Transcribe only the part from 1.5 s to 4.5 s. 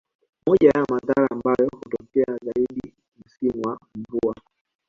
hutokea zaidi msimu wa mvua